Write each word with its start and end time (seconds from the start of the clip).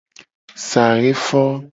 Saxe 0.69 1.13
fo. 1.25 1.43